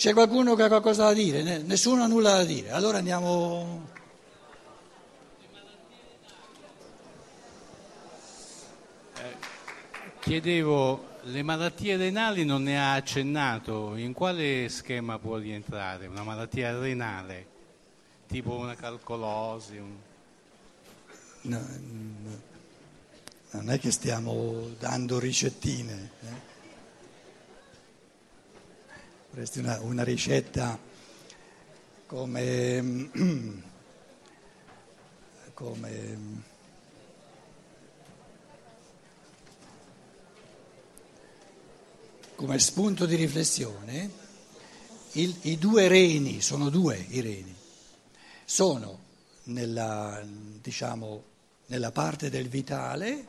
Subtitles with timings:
[0.00, 1.58] C'è qualcuno che ha qualcosa da dire?
[1.58, 2.70] Nessuno ha nulla da dire.
[2.70, 3.86] Allora andiamo.
[9.14, 9.36] Eh,
[10.20, 16.06] chiedevo, le malattie renali non ne ha accennato, in quale schema può rientrare?
[16.06, 17.46] Una malattia renale,
[18.26, 19.76] tipo una calcolosi?
[19.76, 19.96] Un...
[21.42, 22.40] No, no,
[23.50, 26.10] non è che stiamo dando ricettine.
[26.22, 26.49] Eh?
[29.30, 30.78] Vorresti una, una ricetta
[32.06, 33.10] come,
[35.54, 36.48] come
[42.40, 44.10] come spunto di riflessione,
[45.12, 47.54] il, i due reni, sono due i reni,
[48.46, 48.98] sono
[49.44, 50.24] nella,
[50.60, 51.22] diciamo,
[51.66, 53.26] nella parte del vitale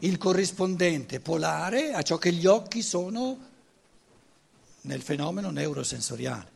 [0.00, 3.51] il corrispondente polare a ciò che gli occhi sono
[4.82, 6.50] nel fenomeno neurosensoriale.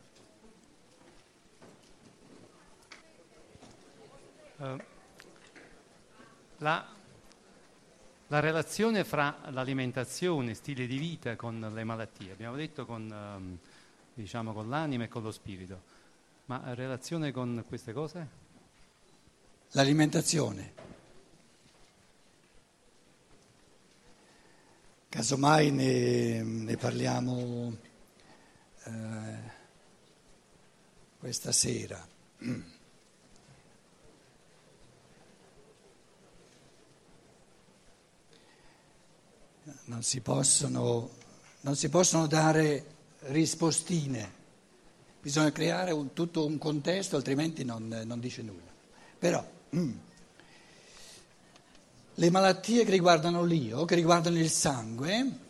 [4.57, 4.77] Uh,
[6.57, 6.95] la
[8.29, 13.57] la relazione fra l'alimentazione, stile di vita con le malattie, abbiamo detto con, ehm,
[14.13, 15.81] diciamo, con l'anima e con lo spirito,
[16.45, 18.27] ma relazione con queste cose?
[19.71, 20.73] L'alimentazione.
[25.07, 27.77] Casomai ne, ne parliamo
[28.87, 29.51] eh,
[31.19, 32.05] questa sera.
[39.85, 41.09] non si possono,
[41.61, 42.85] non si possono dare
[43.19, 44.31] rispostine,
[45.21, 48.71] bisogna creare un, tutto un contesto, altrimenti non, non dice nulla.
[49.17, 49.97] Però mm,
[52.15, 55.45] le malattie che riguardano l'io, che riguardano il sangue,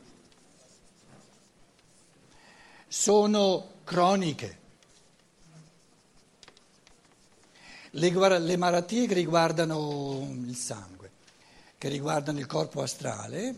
[3.07, 4.57] sono croniche.
[7.91, 11.11] Le, le malattie che riguardano il sangue,
[11.77, 13.55] che riguardano il corpo astrale,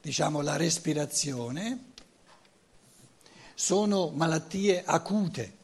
[0.00, 1.92] diciamo la respirazione,
[3.54, 5.56] sono malattie acute.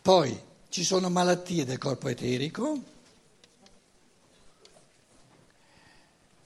[0.00, 2.80] Poi ci sono malattie del corpo eterico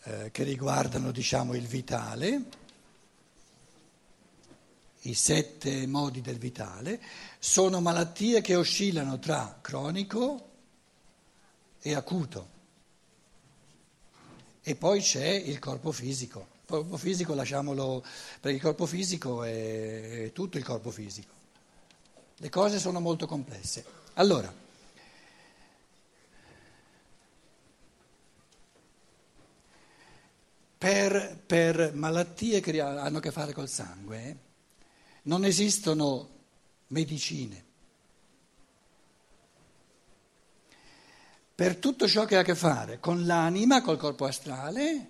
[0.07, 2.43] eh, che riguardano diciamo, il vitale,
[5.01, 7.01] i sette modi del vitale,
[7.41, 10.49] sono malattie che oscillano tra cronico
[11.81, 12.55] e acuto.
[14.63, 16.47] E poi c'è il corpo fisico.
[16.63, 18.05] Il corpo fisico lasciamolo,
[18.41, 21.33] perché il corpo fisico è tutto il corpo fisico.
[22.37, 23.85] Le cose sono molto complesse.
[24.15, 24.53] Allora,
[30.79, 34.39] per, per malattie che hanno a che fare col sangue
[35.23, 36.29] non esistono
[36.89, 37.65] medicine.
[41.57, 45.09] per tutto ciò che ha a che fare con l'anima, col corpo astrale,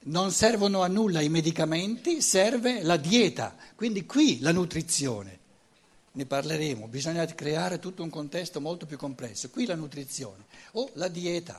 [0.00, 5.36] non servono a nulla i medicamenti, serve la dieta, quindi qui la nutrizione.
[6.12, 9.48] Ne parleremo, bisogna creare tutto un contesto molto più complesso.
[9.48, 11.58] Qui la nutrizione o la dieta,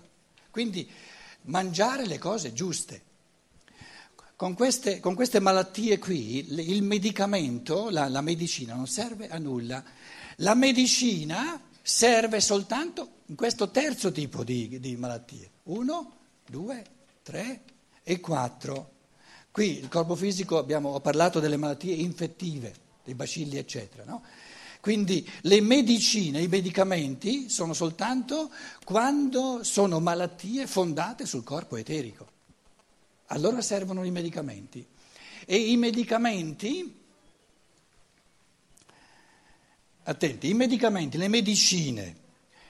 [0.52, 0.88] quindi
[1.44, 3.02] mangiare le cose giuste.
[4.36, 6.38] Con queste, con queste malattie qui
[6.72, 9.84] il medicamento, la, la medicina non serve a nulla.
[10.38, 15.50] La medicina serve soltanto in questo terzo tipo di, di malattie.
[15.64, 16.14] Uno,
[16.46, 16.86] due,
[17.22, 17.62] tre
[18.04, 18.92] e quattro.
[19.52, 22.74] Qui il corpo fisico abbiamo ho parlato delle malattie infettive,
[23.04, 24.04] dei bacilli, eccetera.
[24.06, 24.24] No?
[24.82, 28.50] Quindi le medicine, i medicamenti sono soltanto
[28.86, 32.28] quando sono malattie fondate sul corpo eterico.
[33.28, 34.86] Allora servono i medicamenti.
[35.46, 36.96] E i medicamenti
[40.04, 42.16] attenti, i medicamenti, le medicine,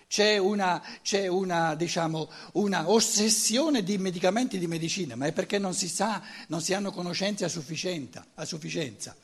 [0.08, 5.60] c'è una, c'è una, diciamo, una ossessione di medicamenti e di medicine, ma è perché
[5.60, 8.26] non si sa, non si hanno conoscenze a sufficienza.
[8.34, 9.16] A sufficienza.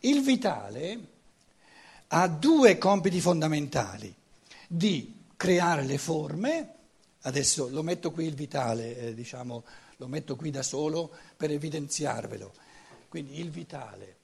[0.00, 1.11] Il vitale
[2.14, 4.14] ha due compiti fondamentali,
[4.68, 6.74] di creare le forme,
[7.22, 9.64] adesso lo metto qui il vitale, eh, diciamo,
[9.96, 12.52] lo metto qui da solo per evidenziarvelo,
[13.08, 14.20] quindi il vitale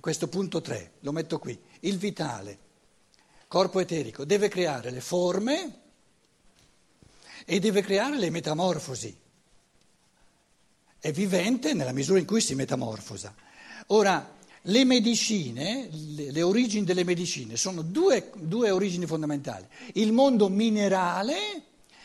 [0.00, 2.58] questo punto 3, lo metto qui, il vitale,
[3.46, 5.80] corpo eterico, deve creare le forme
[7.44, 9.16] e deve creare le metamorfosi.
[10.98, 13.34] È vivente nella misura in cui si metamorfosa.
[13.88, 19.66] Ora, le medicine, le, origini delle medicine sono due, due origini fondamentali.
[19.94, 21.62] Il mondo minerale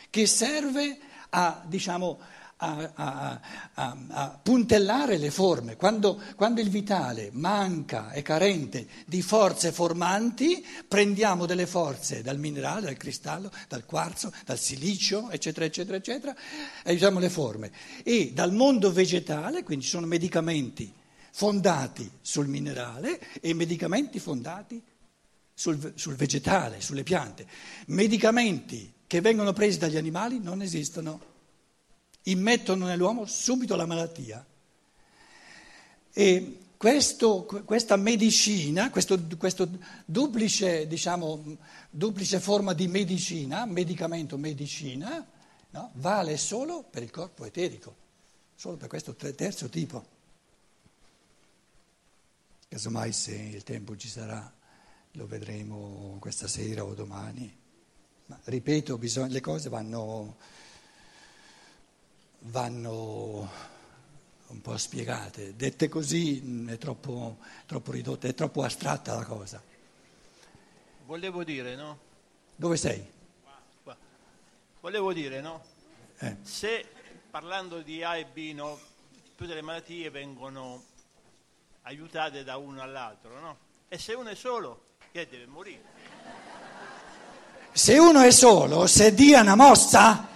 [0.10, 0.98] che serve
[1.30, 2.18] a, diciamo,
[2.58, 3.42] a, a,
[3.74, 5.76] a, a puntellare le forme.
[5.76, 12.86] Quando, quando, il vitale manca, è carente di forze formanti, prendiamo delle forze dal minerale,
[12.86, 16.34] dal cristallo, dal quarzo, dal silicio, eccetera, eccetera, eccetera,
[16.84, 17.72] e usiamo le forme.
[18.04, 21.04] E dal mondo vegetale, quindi ci sono medicamenti
[21.36, 24.82] fondati sul minerale e medicamenti fondati
[25.54, 27.46] sul, sul vegetale, sulle piante.
[27.88, 31.34] Medicamenti che vengono presi dagli animali non esistono
[32.24, 34.46] immettono nell'uomo subito la malattia.
[36.14, 39.68] E questo, questa medicina, questo, questo
[40.06, 41.58] duplice, diciamo,
[41.90, 45.28] duplice, forma di medicina, medicamento, medicina,
[45.72, 47.94] no, vale solo per il corpo eterico,
[48.56, 50.15] solo per questo terzo tipo.
[52.76, 54.54] Casomai se il tempo ci sarà
[55.12, 57.58] lo vedremo questa sera o domani.
[58.26, 60.36] Ma ripeto, bisogna, le cose vanno
[62.40, 63.50] vanno
[64.48, 65.56] un po' spiegate.
[65.56, 69.64] Dette così mm, è troppo, troppo ridotta, è troppo astratta la cosa.
[71.06, 71.98] Volevo dire, no?
[72.58, 73.10] Dove sei?
[73.84, 73.96] Qua.
[74.82, 75.64] Volevo dire, no?
[76.18, 76.36] Eh.
[76.42, 76.86] Se
[77.32, 78.78] parlando di A e B, no,
[79.38, 80.94] tutte le malattie vengono
[81.88, 83.58] aiutate da uno all'altro, no?
[83.88, 85.84] E se uno è solo, che deve morire?
[87.72, 90.28] Se uno è solo, se dia una mossa,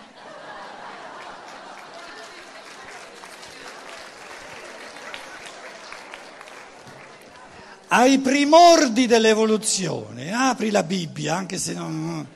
[7.87, 12.27] ai primordi dell'evoluzione, apri la Bibbia, anche se non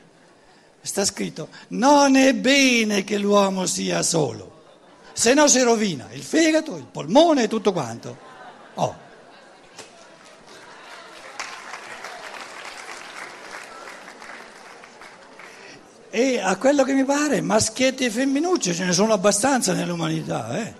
[0.81, 4.63] sta scritto, non è bene che l'uomo sia solo,
[5.13, 8.17] se no si rovina il fegato, il polmone e tutto quanto.
[8.75, 9.02] Oh.
[16.15, 20.75] E a quello che mi pare, maschietti e femminucce ce ne sono abbastanza nell'umanità, eh?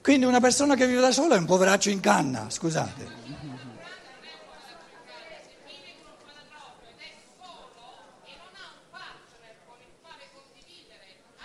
[0.00, 3.06] Quindi una persona che vive da sola è un poveraccio in canna, scusate.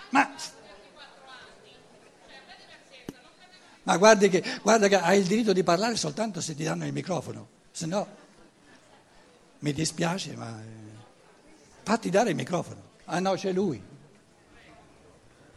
[0.08, 0.32] Ma,
[3.82, 6.94] ma guardi che, guarda che hai il diritto di parlare soltanto se ti danno il
[6.94, 8.17] microfono, se no
[9.60, 10.66] mi dispiace, ma eh,
[11.82, 12.82] fatti dare il microfono.
[13.04, 13.82] Ah no, c'è lui.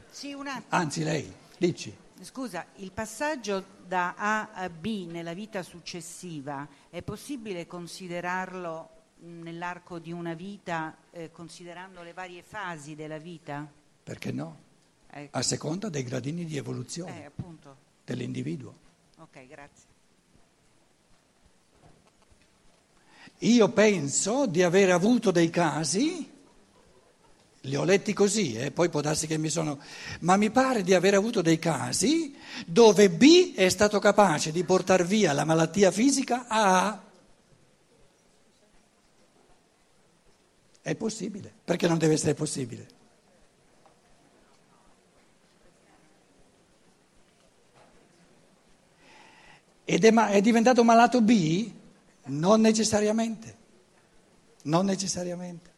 [0.10, 0.66] Sì, un attimo.
[0.70, 1.96] Anzi, lei, dici.
[2.22, 8.90] Scusa, il passaggio da A a B nella vita successiva è possibile considerarlo
[9.22, 13.68] nell'arco di una vita, eh, considerando le varie fasi della vita?
[14.04, 14.70] Perché no?
[15.08, 15.38] Ecco.
[15.38, 17.32] A seconda dei gradini di evoluzione Eh,
[18.06, 18.76] dell'individuo.
[19.18, 19.90] Ok, grazie.
[23.44, 26.30] Io penso di aver avuto dei casi
[27.66, 29.80] li ho letti così, eh, poi può darsi che mi sono...
[30.22, 32.36] Ma mi pare di aver avuto dei casi
[32.66, 37.04] dove B è stato capace di portare via la malattia fisica a A.
[40.82, 42.88] È possibile, perché non deve essere possibile?
[49.86, 51.80] Ed è, ma- è diventato malato B?
[52.24, 53.58] Non necessariamente,
[54.64, 55.72] non necessariamente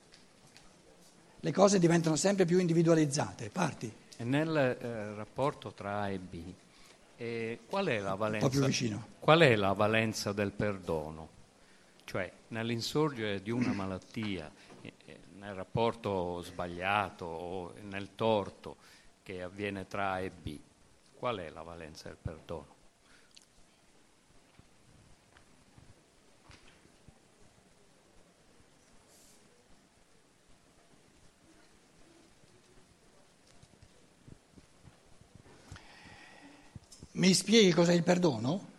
[1.43, 3.49] le cose diventano sempre più individualizzate.
[3.49, 3.93] Parti.
[4.15, 6.41] E nel eh, rapporto tra A e B,
[7.17, 11.29] eh, qual, è valenza, qual è la valenza del perdono?
[12.05, 14.49] Cioè, nell'insorgere di una malattia,
[14.81, 18.77] eh, eh, nel rapporto sbagliato o nel torto
[19.21, 20.57] che avviene tra A e B,
[21.13, 22.72] qual è la valenza del perdono?
[37.23, 38.71] Mi spieghi cos'è il perdono?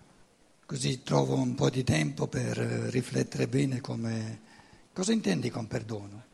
[0.67, 4.41] Così trovo un po' di tempo per riflettere bene come...
[4.93, 6.25] Cosa intendi con perdono?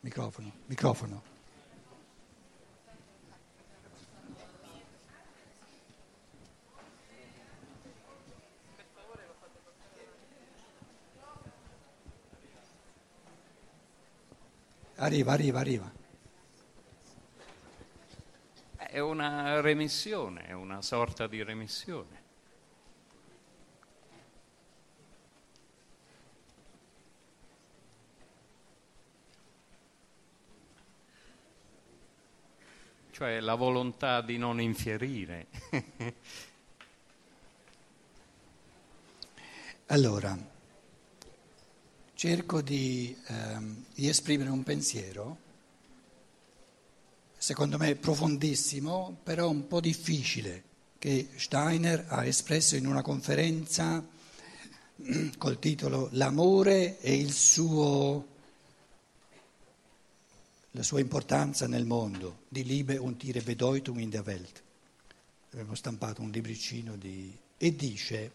[0.00, 1.22] Microfono, microfono.
[14.96, 15.97] Arriva, arriva, arriva
[18.98, 22.26] è una remissione, è una sorta di remissione.
[33.12, 35.46] Cioè la volontà di non infierire.
[39.86, 40.36] allora,
[42.14, 45.46] cerco di, ehm, di esprimere un pensiero,
[47.48, 50.64] secondo me profondissimo, però un po' difficile,
[50.98, 54.06] che Steiner ha espresso in una conferenza
[55.38, 58.26] col titolo L'amore e suo,
[60.72, 64.62] la sua importanza nel mondo, di Liebe und ihre Bedeutung in der Welt.
[65.52, 67.34] Abbiamo stampato un libricino di...
[67.56, 68.32] e dice,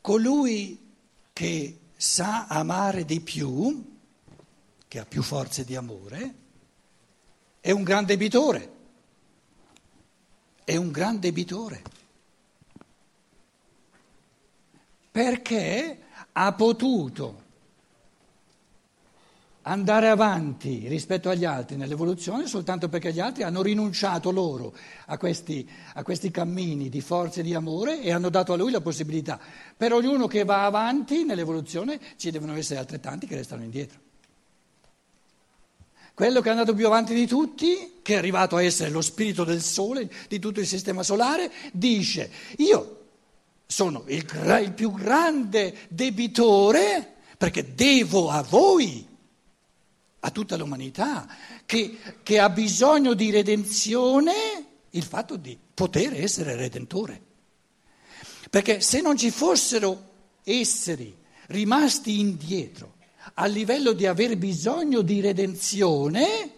[0.00, 0.80] colui
[1.34, 3.98] che sa amare di più,
[4.88, 6.40] che ha più forze di amore,
[7.62, 8.70] è un gran debitore.
[10.64, 11.82] È un gran debitore.
[15.12, 15.98] Perché
[16.32, 17.40] ha potuto
[19.62, 24.74] andare avanti rispetto agli altri nell'evoluzione soltanto perché gli altri hanno rinunciato loro
[25.06, 28.72] a questi, a questi cammini di forza e di amore e hanno dato a lui
[28.72, 29.38] la possibilità.
[29.76, 34.11] Per ognuno che va avanti nell'evoluzione ci devono essere altrettanti che restano indietro.
[36.14, 39.44] Quello che è andato più avanti di tutti, che è arrivato a essere lo spirito
[39.44, 42.98] del sole, di tutto il sistema solare, dice io
[43.66, 44.26] sono il,
[44.62, 49.08] il più grande debitore perché devo a voi
[50.24, 51.26] a tutta l'umanità,
[51.66, 54.32] che, che ha bisogno di redenzione
[54.90, 57.20] il fatto di poter essere redentore.
[58.50, 60.10] Perché se non ci fossero
[60.44, 61.16] esseri
[61.46, 63.00] rimasti indietro
[63.34, 66.50] a livello di aver bisogno di redenzione,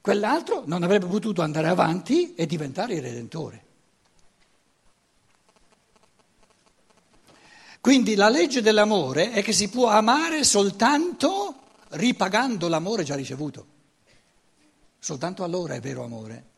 [0.00, 3.62] quell'altro non avrebbe potuto andare avanti e diventare il redentore.
[7.80, 11.54] Quindi la legge dell'amore è che si può amare soltanto
[11.90, 13.66] ripagando l'amore già ricevuto.
[14.98, 16.52] Soltanto allora è vero amore.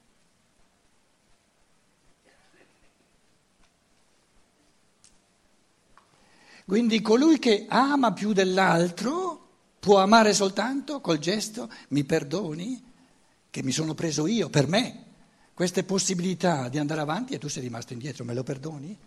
[6.66, 9.46] Quindi colui che ama più dell'altro
[9.78, 12.82] può amare soltanto col gesto mi perdoni
[13.50, 15.04] che mi sono preso io per me
[15.54, 18.98] queste possibilità di andare avanti e tu sei rimasto indietro, me lo perdoni?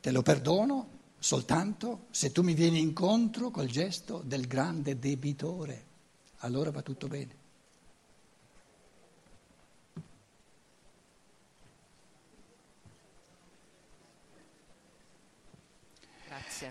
[0.00, 5.84] Te lo perdono soltanto se tu mi vieni incontro col gesto del grande debitore,
[6.38, 7.45] allora va tutto bene.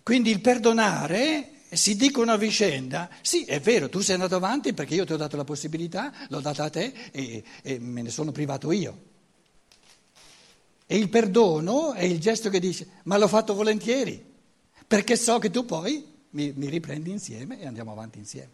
[0.05, 4.93] Quindi il perdonare si dicono a vicenda, sì è vero, tu sei andato avanti perché
[4.93, 8.31] io ti ho dato la possibilità, l'ho data a te e, e me ne sono
[8.31, 9.01] privato io.
[10.85, 14.23] E il perdono è il gesto che dice, ma l'ho fatto volentieri
[14.85, 18.51] perché so che tu poi mi, mi riprendi insieme e andiamo avanti insieme.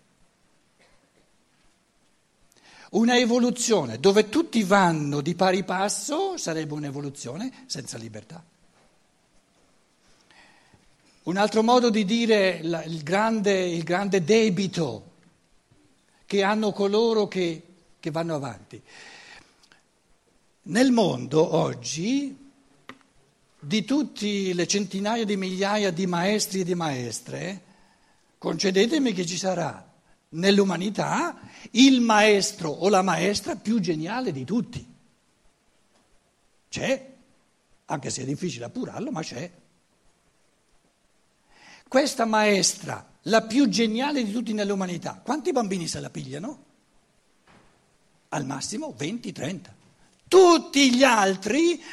[2.91, 8.41] Una evoluzione dove tutti vanno di pari passo sarebbe un'evoluzione senza libertà.
[11.23, 15.11] Un altro modo di dire il, grande, il, grande, debito
[16.25, 17.61] che hanno coloro che,
[17.99, 18.81] che vanno avanti.
[20.63, 22.35] Nel mondo oggi
[23.59, 27.61] di tutte le centinaia di migliaia di maestri e di maestre,
[28.39, 29.87] concedetemi che ci sarà
[30.29, 31.39] nell'umanità
[31.71, 34.83] il maestro o la maestra più geniale di tutti.
[36.67, 37.13] C'è,
[37.85, 39.51] anche se è difficile appurarlo, ma c'è.
[41.91, 46.63] Questa maestra, la più geniale di tutti nell'umanità, quanti bambini se la pigliano?
[48.29, 49.59] Al massimo 20-30.
[50.25, 51.83] Tutti gli altri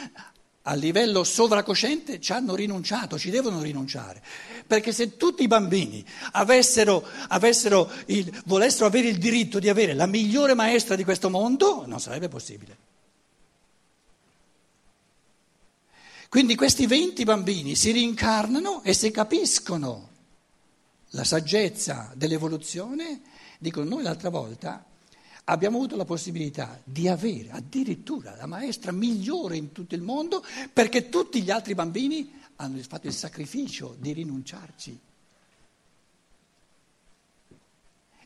[0.62, 4.23] a livello sovracosciente ci hanno rinunciato, ci devono rinunciare.
[4.64, 10.07] Perché se tutti i bambini avessero, avessero il, volessero avere il diritto di avere la
[10.07, 12.88] migliore maestra di questo mondo, non sarebbe possibile.
[16.28, 20.08] Quindi questi 20 bambini si rincarnano e se capiscono
[21.12, 23.23] la saggezza dell'evoluzione,
[23.58, 24.85] dicono noi l'altra volta
[25.44, 31.08] abbiamo avuto la possibilità di avere addirittura la maestra migliore in tutto il mondo perché
[31.08, 35.00] tutti gli altri bambini hanno fatto il sacrificio di rinunciarci.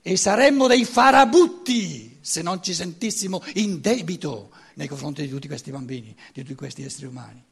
[0.05, 5.71] E saremmo dei farabutti se non ci sentissimo in debito nei confronti di tutti questi
[5.71, 7.51] bambini, di tutti questi esseri umani.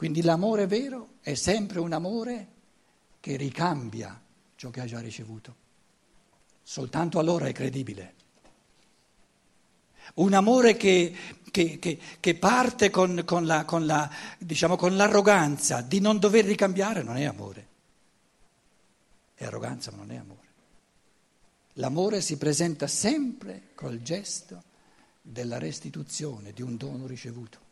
[0.00, 2.48] Quindi l'amore vero è sempre un amore
[3.20, 4.18] che ricambia
[4.56, 5.54] ciò che ha già ricevuto.
[6.62, 8.14] Soltanto allora è credibile.
[10.14, 11.14] Un amore che,
[11.50, 16.46] che, che, che parte con, con, la, con, la, diciamo, con l'arroganza di non dover
[16.46, 17.68] ricambiare non è amore.
[19.34, 20.48] È arroganza, ma non è amore.
[21.74, 24.62] L'amore si presenta sempre col gesto
[25.20, 27.68] della restituzione di un dono ricevuto.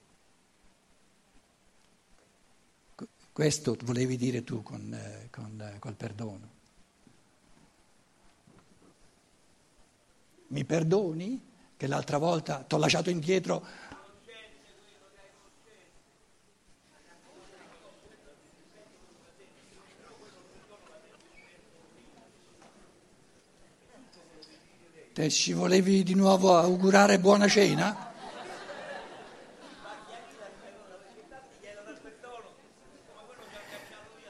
[3.38, 6.48] Questo volevi dire tu con, eh, con, eh, col perdono.
[10.48, 11.40] Mi perdoni
[11.76, 13.64] che l'altra volta ti ho lasciato indietro
[25.12, 28.07] Te ci volevi di nuovo augurare buona cena?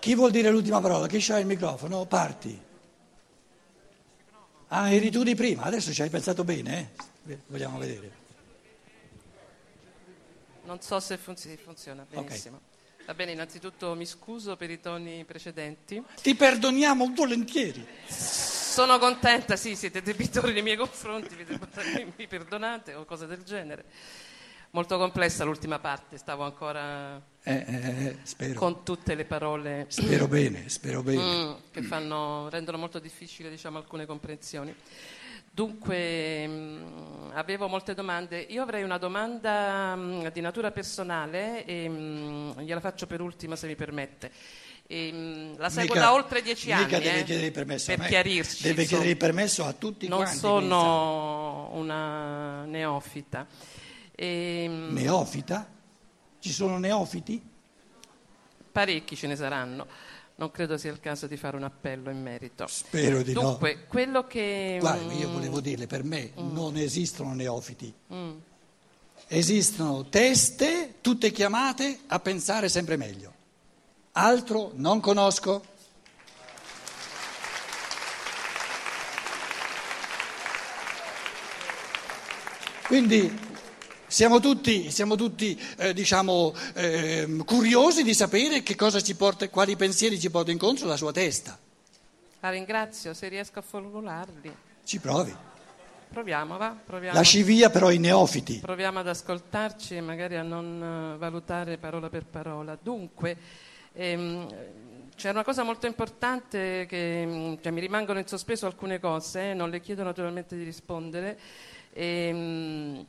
[0.09, 1.07] Chi vuol dire l'ultima parola?
[1.07, 2.07] Chi c'ha il microfono?
[2.07, 2.59] Parti.
[4.69, 6.93] Ah, eri tu di prima, adesso ci hai pensato bene,
[7.27, 7.39] eh?
[7.47, 8.11] Vogliamo vedere.
[10.63, 12.57] Non so se funziona, funziona benissimo.
[12.57, 13.05] Okay.
[13.05, 16.03] Va bene, innanzitutto mi scuso per i toni precedenti.
[16.23, 17.87] Ti perdoniamo volentieri.
[18.07, 21.37] Sono contenta, sì, siete debitori nei miei confronti,
[22.17, 23.85] mi perdonate o cose del genere.
[24.71, 29.87] Molto complessa l'ultima parte, stavo ancora eh, eh, eh con tutte le parole.
[29.89, 31.23] Spero bene, spero bene.
[31.23, 34.75] Mm, che fanno, rendono molto difficile diciamo, alcune comprensioni.
[35.51, 38.39] Dunque, mh, mm, avevo molte domande.
[38.41, 43.57] Io avrei una domanda mh, mm, di natura personale e mh, gliela faccio per ultima
[43.57, 44.31] se mi permette.
[44.87, 46.87] E, la seguo mica, da oltre dieci anni.
[46.87, 48.63] Deve eh, chiedere permesso per chiarirci.
[48.65, 50.41] Deve chiedere il permesso a tutti non quanti.
[50.43, 53.47] Non sono una neofita.
[54.21, 55.65] E, neofita?
[56.41, 57.41] Ci sono neofiti?
[58.73, 59.87] Parecchi ce ne saranno.
[60.35, 62.67] Non credo sia il caso di fare un appello in merito.
[62.67, 63.81] Spero di Dunque, no.
[63.87, 64.79] quello che...
[64.81, 66.53] Guarda, io volevo dirle, per me mm.
[66.53, 67.95] non esistono neofiti.
[68.13, 68.37] Mm.
[69.29, 73.33] Esistono teste, tutte chiamate a pensare sempre meglio.
[74.13, 75.65] Altro non conosco.
[82.89, 83.47] Quindi
[84.09, 88.63] siamo tutti, siamo tutti eh, diciamo, eh, curiosi di sapere
[89.17, 91.57] porta, quali pensieri ci porta incontro la sua testa.
[92.41, 94.55] La ringrazio, se riesco a formularli.
[94.85, 95.35] Ci provi.
[96.11, 96.75] Proviamo, va?
[96.85, 97.17] Proviamo.
[97.17, 98.59] Lasci via però i neofiti.
[98.59, 102.77] Proviamo ad ascoltarci e magari a non eh, valutare parola per parola.
[102.81, 103.37] Dunque,
[104.01, 104.47] Ehm,
[105.17, 109.71] c'è una cosa molto importante che cioè, mi rimangono in sospeso alcune cose, eh, non
[109.71, 111.37] le chiedo naturalmente di rispondere.
[111.93, 113.05] Ehm,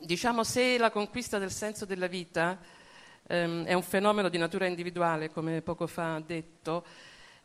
[0.00, 2.58] diciamo se la conquista del senso della vita
[3.26, 6.84] ehm, è un fenomeno di natura individuale, come poco fa detto,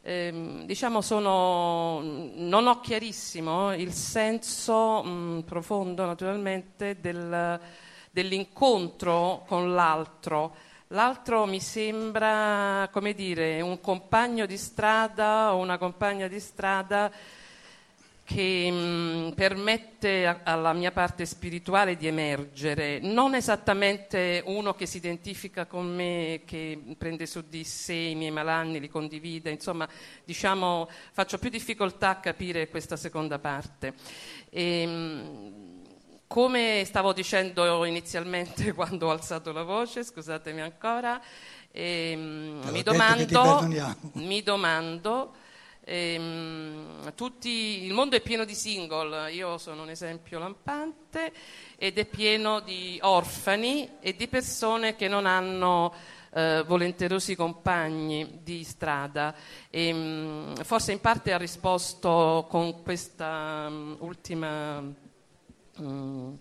[0.01, 7.59] ehm, diciamo sono, non ho chiarissimo il senso mh, profondo naturalmente del,
[8.11, 10.55] dell'incontro con l'altro.
[10.93, 17.11] L'altro mi sembra, come dire, un compagno di strada o una compagna di strada
[18.29, 24.85] che mh, mm, permette a, alla mia parte spirituale di emergere, non esattamente uno che
[24.85, 29.89] si identifica con me, che prende su di sé i miei malanni, li condivide, insomma,
[30.23, 33.95] diciamo, faccio più difficoltà a capire questa seconda parte.
[34.51, 35.79] E, mh, mm,
[36.27, 41.19] come stavo dicendo inizialmente quando ho alzato la voce, scusatemi ancora,
[41.71, 43.67] ehm, mi, domando,
[44.13, 45.33] mi domando
[45.89, 51.31] ehm, tutti, il mondo è pieno di single, io sono un esempio lampante,
[51.77, 55.93] ed è pieno di orfani e di persone che non hanno
[56.33, 59.33] eh, volenterosi compagni di strada.
[59.69, 65.07] E, mh, forse in parte ha risposto con questa um, ultima
[65.81, 66.33] Mm,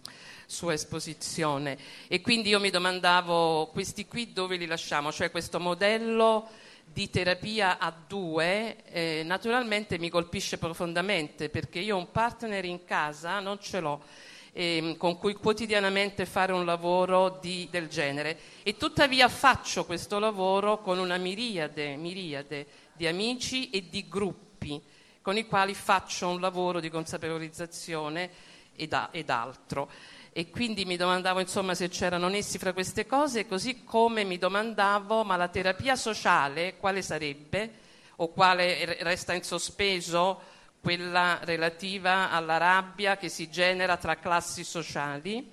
[0.47, 1.79] sua esposizione.
[2.09, 6.49] E quindi io mi domandavo questi qui dove li lasciamo, cioè questo modello
[6.92, 13.40] di terapia a due eh, naturalmente mi colpisce profondamente perché io un partner in casa
[13.40, 14.03] non ce l'ho
[14.53, 20.81] eh, con cui quotidianamente fare un lavoro di, del genere e tuttavia faccio questo lavoro
[20.81, 24.83] con una miriade, miriade di amici e di gruppi
[25.22, 28.31] con i quali faccio un lavoro di consapevolizzazione
[28.74, 29.90] ed, a, ed altro.
[30.38, 35.24] E quindi mi domandavo insomma se c'erano nessi fra queste cose, così come mi domandavo
[35.24, 37.72] ma la terapia sociale quale sarebbe
[38.14, 40.40] o quale resta in sospeso
[40.81, 45.51] quella relativa alla rabbia che si genera tra classi sociali.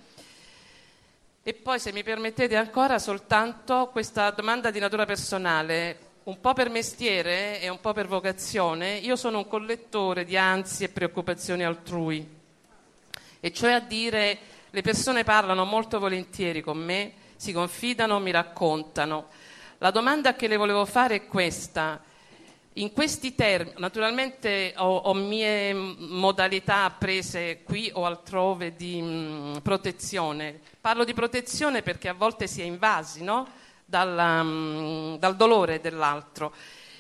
[1.41, 6.69] E poi, se mi permettete ancora, soltanto questa domanda di natura personale, un po' per
[6.69, 8.97] mestiere e un po' per vocazione.
[8.97, 12.43] Io sono un collettore di ansie e preoccupazioni altrui
[13.45, 14.39] e cioè a dire
[14.75, 19.27] le persone parlano molto volentieri con me, si confidano, mi raccontano.
[19.77, 22.03] La domanda che le volevo fare è questa.
[22.73, 30.59] in questi termini, naturalmente ho, ho, mie modalità prese qui o altrove di mh, protezione.
[30.81, 33.47] Parlo di protezione perché a volte si è invasi no?
[33.85, 36.53] dal, mh, dal dolore dell'altro.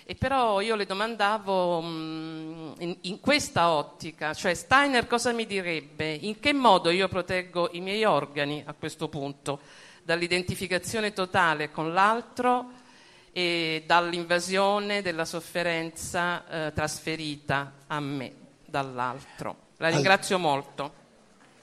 [0.07, 6.13] E però io le domandavo mh, in, in, questa ottica, cioè Steiner cosa mi direbbe?
[6.13, 9.59] In che modo io proteggo i miei organi a questo punto?
[10.03, 12.69] Dall'identificazione totale con l'altro
[13.31, 18.31] e dall'invasione della sofferenza eh, trasferita a me
[18.63, 19.55] dall'altro.
[19.77, 20.93] La ringrazio molto.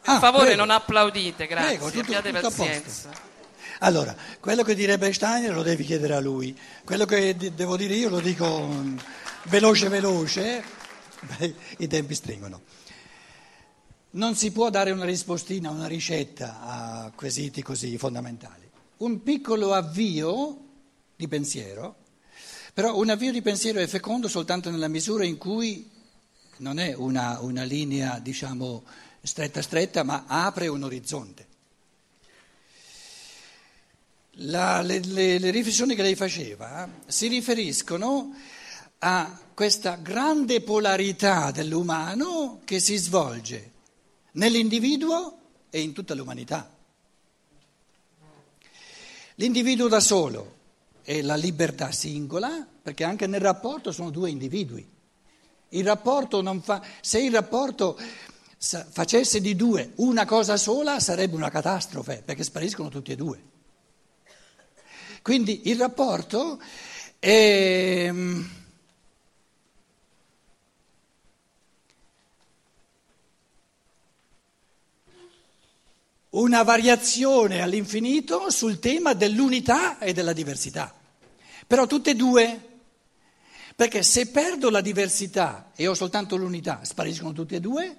[0.02, 0.64] Per ah, favore prego.
[0.64, 3.30] non applaudite, grazie, prego, tutto, abbiate tutto pazienza.
[3.84, 8.10] Allora, quello che direbbe Steiner lo devi chiedere a lui, quello che devo dire io
[8.10, 8.96] lo dico mm,
[9.46, 10.62] veloce veloce,
[11.78, 12.60] i tempi stringono.
[14.10, 18.70] Non si può dare una rispostina, una ricetta a quesiti così fondamentali.
[18.98, 20.58] Un piccolo avvio
[21.16, 21.96] di pensiero,
[22.72, 25.90] però un avvio di pensiero è fecondo soltanto nella misura in cui
[26.58, 28.84] non è una, una linea, diciamo,
[29.20, 31.50] stretta stretta, ma apre un orizzonte.
[34.36, 38.34] La, le, le, le riflessioni che lei faceva si riferiscono
[39.00, 43.72] a questa grande polarità dell'umano che si svolge
[44.32, 46.70] nell'individuo e in tutta l'umanità.
[49.36, 50.56] L'individuo da solo
[51.02, 54.88] è la libertà singola, perché anche nel rapporto sono due individui.
[55.70, 57.98] Il rapporto fa, se il rapporto
[58.58, 63.50] facesse di due una cosa sola sarebbe una catastrofe, perché spariscono tutti e due.
[65.22, 66.60] Quindi il rapporto
[67.18, 68.12] è...
[76.30, 80.94] una variazione all'infinito sul tema dell'unità e della diversità.
[81.66, 82.68] Però tutte e due,
[83.76, 87.96] perché se perdo la diversità e ho soltanto l'unità, spariscono tutti e due,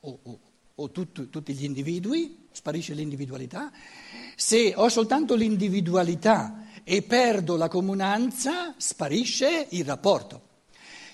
[0.00, 0.38] o, o,
[0.76, 3.70] o tutto, tutti gli individui, sparisce l'individualità.
[4.36, 10.50] Se ho soltanto l'individualità e perdo la comunanza, sparisce il rapporto.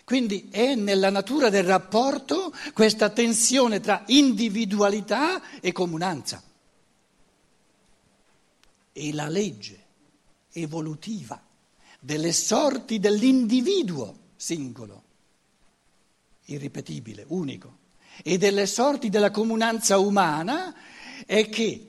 [0.05, 6.43] Quindi è nella natura del rapporto questa tensione tra individualità e comunanza.
[8.93, 9.85] E la legge
[10.53, 11.41] evolutiva
[12.01, 15.03] delle sorti dell'individuo singolo,
[16.47, 17.77] irripetibile, unico,
[18.23, 20.75] e delle sorti della comunanza umana
[21.27, 21.87] è che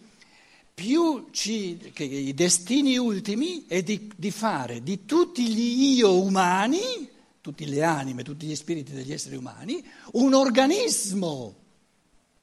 [0.73, 7.17] più ci, che i destini ultimi è di, di fare di tutti gli io umani
[7.41, 11.55] tutte le anime, tutti gli spiriti degli esseri umani, un organismo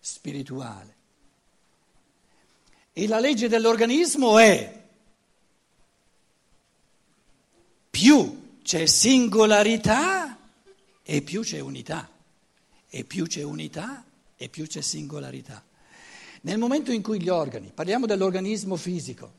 [0.00, 0.94] spirituale.
[2.92, 4.84] E la legge dell'organismo è
[7.90, 10.38] più c'è singolarità
[11.02, 12.10] e più c'è unità,
[12.88, 14.04] e più c'è unità
[14.36, 15.64] e più c'è singolarità.
[16.42, 19.32] Nel momento in cui gli organi, parliamo dell'organismo fisico,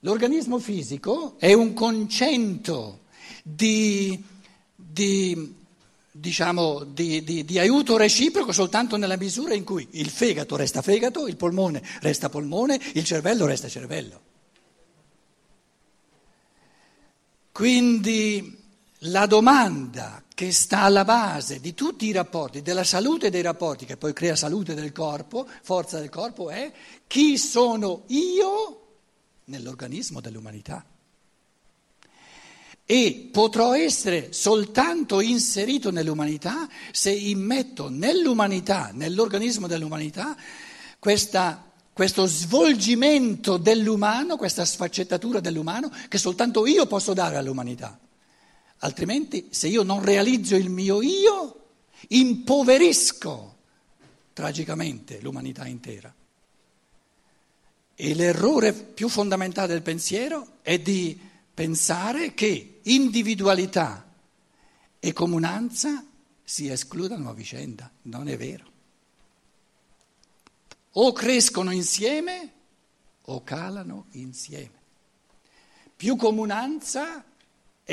[0.00, 3.00] l'organismo fisico è un concento
[3.42, 4.30] di
[4.92, 5.54] di,
[6.10, 11.36] diciamo, di, di, aiuto reciproco soltanto nella misura in cui il fegato resta fegato, il
[11.36, 14.20] polmone resta polmone, il cervello resta cervello.
[17.52, 18.58] Quindi
[19.06, 23.96] la domanda che sta alla base di tutti i rapporti, della salute dei rapporti, che
[23.96, 26.72] poi crea salute del corpo, forza del corpo, è
[27.06, 28.80] chi sono io
[29.44, 30.84] nell'organismo dell'umanità
[32.84, 40.36] e potrò essere soltanto inserito nell'umanità se immetto nell'umanità, nell'organismo dell'umanità,
[40.98, 47.96] questa, questo svolgimento dell'umano, questa sfaccettatura dell'umano che soltanto io posso dare all'umanità.
[48.84, 51.66] Altrimenti, se io non realizzo il mio io,
[52.08, 53.56] impoverisco
[54.32, 56.12] tragicamente l'umanità intera.
[57.94, 61.18] E l'errore più fondamentale del pensiero è di
[61.54, 64.04] pensare che individualità
[64.98, 66.04] e comunanza
[66.42, 67.88] si escludano a vicenda.
[68.02, 68.70] Non è vero.
[70.94, 72.52] O crescono insieme
[73.22, 74.80] o calano insieme.
[75.94, 77.24] Più comunanza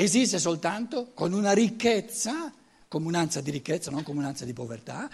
[0.02, 2.52] esiste soltanto con una ricchezza,
[2.88, 5.10] comunanza di ricchezza, non comunanza di povertà.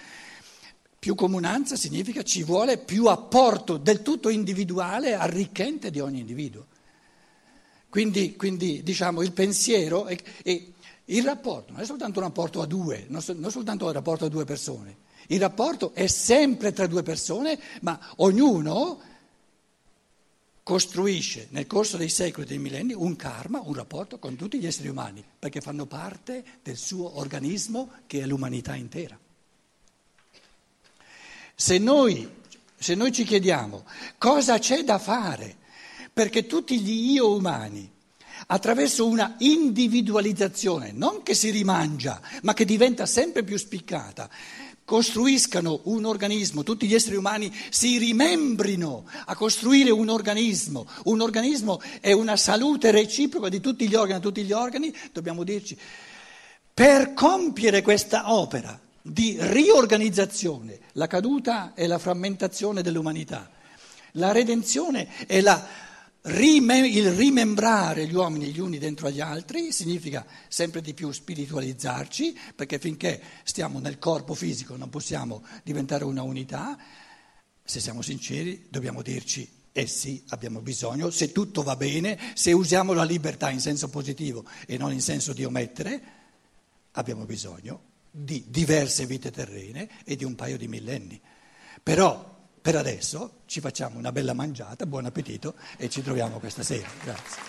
[0.98, 6.66] Più comunanza significa ci vuole più apporto del tutto individuale arricchente di ogni individuo.
[7.88, 10.72] Quindi, quindi diciamo, il pensiero e, e,
[11.06, 14.28] il rapporto non è soltanto un rapporto a due, non, non soltanto un rapporto a
[14.28, 15.04] due persone.
[15.28, 19.00] Il rapporto è sempre tra due persone, ma ognuno
[20.66, 24.66] costruisce nel corso dei secoli e dei millenni un karma, un rapporto con tutti gli
[24.66, 29.16] esseri umani, perché fanno parte del suo organismo che è l'umanità intera.
[31.54, 32.28] Se noi,
[32.76, 33.84] se noi ci chiediamo
[34.18, 35.56] cosa c'è da fare
[36.12, 37.88] perché tutti gli io umani,
[38.48, 44.28] attraverso una individualizzazione, non che si rimangia, ma che diventa sempre più spiccata,
[44.86, 50.86] costruiscano un organismo, tutti gli esseri umani si rimembrino a costruire un organismo.
[51.04, 55.76] Un organismo è una salute reciproca di tutti gli organi, tutti gli organi, dobbiamo dirci,
[56.72, 63.50] per compiere questa opera di riorganizzazione, la caduta è la frammentazione dell'umanità,
[64.12, 65.66] la redenzione è la
[66.28, 72.78] il rimembrare gli uomini gli uni dentro agli altri significa sempre di più spiritualizzarci, perché
[72.78, 76.76] finché stiamo nel corpo fisico non possiamo diventare una unità.
[77.64, 82.94] Se siamo sinceri dobbiamo dirci eh sì, abbiamo bisogno, se tutto va bene, se usiamo
[82.94, 86.00] la libertà in senso positivo e non in senso di omettere,
[86.92, 91.20] abbiamo bisogno di diverse vite terrene e di un paio di millenni.
[91.82, 92.35] Però
[92.66, 96.88] per adesso ci facciamo una bella mangiata, buon appetito e ci troviamo questa sera.
[97.00, 97.40] Grazie.